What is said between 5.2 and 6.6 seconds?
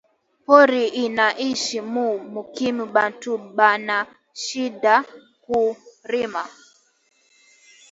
ku rima